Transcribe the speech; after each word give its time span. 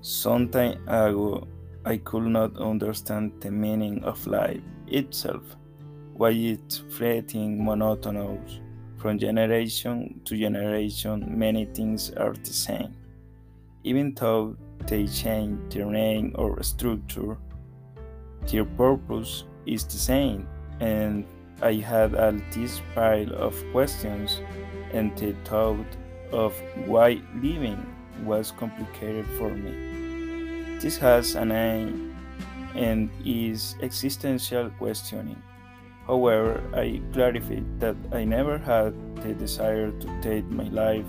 Some 0.00 0.48
time 0.48 0.82
ago, 0.86 1.46
I 1.84 1.96
could 1.98 2.24
not 2.24 2.56
understand 2.58 3.32
the 3.40 3.50
meaning 3.50 4.04
of 4.04 4.26
life 4.26 4.60
itself, 4.86 5.42
why 6.14 6.30
it's 6.30 6.78
fleeting, 6.90 7.64
monotonous. 7.64 8.60
From 8.98 9.18
generation 9.18 10.20
to 10.24 10.36
generation, 10.36 11.38
many 11.38 11.66
things 11.66 12.10
are 12.12 12.34
the 12.34 12.52
same. 12.52 12.94
Even 13.84 14.14
though 14.14 14.56
they 14.86 15.06
change 15.06 15.72
their 15.72 15.86
name 15.86 16.32
or 16.34 16.62
structure, 16.62 17.38
their 18.50 18.64
purpose 18.64 19.44
is 19.64 19.84
the 19.84 19.98
same. 19.98 20.48
And 20.80 21.24
I 21.62 21.74
had 21.74 22.14
all 22.14 22.38
this 22.52 22.80
pile 22.94 23.32
of 23.34 23.54
questions 23.72 24.40
and 24.92 25.16
the 25.16 25.34
thought 25.44 25.86
of 26.32 26.54
why 26.86 27.20
living 27.40 27.95
was 28.24 28.52
complicated 28.52 29.26
for 29.38 29.50
me. 29.50 30.78
This 30.80 30.96
has 30.98 31.34
an 31.34 31.52
aim 31.52 32.16
and 32.74 33.10
is 33.24 33.76
existential 33.82 34.70
questioning. 34.78 35.42
However, 36.06 36.62
I 36.74 37.00
clarified 37.12 37.80
that 37.80 37.96
I 38.12 38.24
never 38.24 38.58
had 38.58 38.94
the 39.16 39.34
desire 39.34 39.90
to 39.90 40.20
take 40.20 40.44
my 40.46 40.68
life 40.68 41.06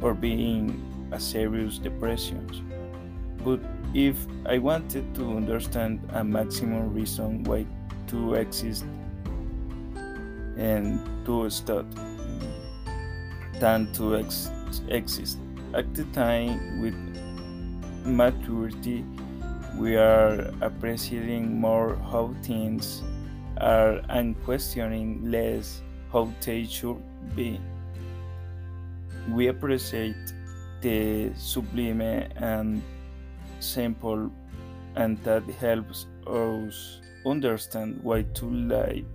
or 0.00 0.14
be 0.14 0.32
in 0.32 1.08
a 1.12 1.20
serious 1.20 1.78
depression. 1.78 2.42
But 3.44 3.60
if 3.94 4.16
I 4.46 4.58
wanted 4.58 5.14
to 5.14 5.36
understand 5.36 6.00
a 6.10 6.24
maximum 6.24 6.92
reason 6.92 7.44
why 7.44 7.66
to 8.08 8.34
exist 8.34 8.84
and 10.56 10.98
to 11.26 11.48
stop 11.50 11.86
than 13.60 13.92
to 13.92 14.16
ex- 14.16 14.50
exist 14.88 15.38
at 15.74 15.94
the 15.94 16.04
time 16.12 16.80
with 16.80 16.94
maturity, 18.04 19.04
we 19.78 19.96
are 19.96 20.52
appreciating 20.60 21.58
more 21.58 21.96
how 21.96 22.34
things 22.42 23.02
are 23.58 24.00
and 24.08 24.36
questioning 24.44 25.30
less 25.30 25.80
how 26.12 26.30
they 26.44 26.64
should 26.64 27.02
be. 27.34 27.60
We 29.30 29.48
appreciate 29.48 30.34
the 30.80 31.32
sublime 31.36 32.00
and 32.00 32.82
simple, 33.60 34.30
and 34.96 35.16
that 35.24 35.44
helps 35.60 36.06
us 36.26 37.00
understand 37.24 38.00
why 38.02 38.22
to 38.34 38.46
live 38.46 39.06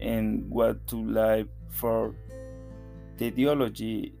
and 0.00 0.48
what 0.48 0.86
to 0.86 0.96
live 0.96 1.48
for. 1.68 2.14
The 3.18 3.26
ideology 3.26 4.14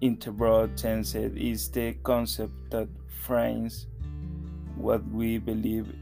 in 0.00 0.18
the 0.18 0.30
broad 0.30 0.78
sense 0.78 1.14
is 1.14 1.70
the 1.70 1.94
concept 2.02 2.52
that 2.70 2.88
frames 3.22 3.86
what 4.76 5.06
we 5.10 5.38
believe 5.38 5.94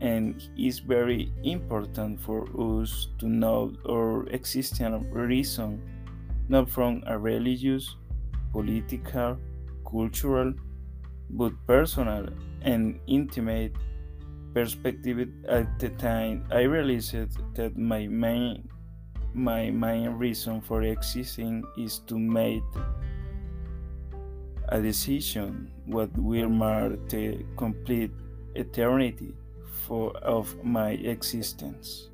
and 0.00 0.50
is 0.58 0.80
very 0.80 1.32
important 1.42 2.20
for 2.20 2.44
us 2.58 3.08
to 3.18 3.26
know 3.26 3.72
our 3.88 4.26
existing 4.28 5.10
reason 5.10 5.80
not 6.48 6.68
from 6.68 7.02
a 7.06 7.18
religious 7.18 7.96
political 8.52 9.38
cultural 9.90 10.52
but 11.30 11.52
personal 11.66 12.28
and 12.62 13.00
intimate 13.06 13.74
perspective. 14.54 15.28
At 15.48 15.78
the 15.78 15.90
time 15.90 16.44
i 16.50 16.62
realized 16.62 17.14
that 17.54 17.76
my 17.76 18.06
main 18.06 18.68
my 19.34 19.70
main 19.70 20.10
reason 20.10 20.60
for 20.60 20.82
existing 20.82 21.64
is 21.76 21.98
to 22.06 22.18
make 22.18 22.64
a 24.68 24.80
decision 24.80 25.70
what 25.86 26.10
will 26.18 26.48
mark 26.48 27.08
the 27.08 27.44
complete 27.56 28.10
eternity 28.54 29.34
for 29.86 30.16
of 30.18 30.62
my 30.64 30.90
existence. 30.90 32.10